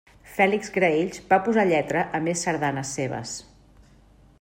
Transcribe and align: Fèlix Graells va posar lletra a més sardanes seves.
Fèlix 0.35 0.71
Graells 0.77 1.21
va 1.35 1.39
posar 1.49 1.67
lletra 1.73 2.03
a 2.21 2.23
més 2.29 2.45
sardanes 2.49 2.99
seves. 3.01 3.37